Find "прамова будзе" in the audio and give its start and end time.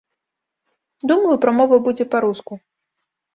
1.43-2.09